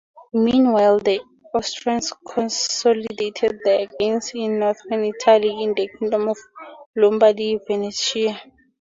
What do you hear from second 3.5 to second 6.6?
their gains in Northern Italy into the Kingdom of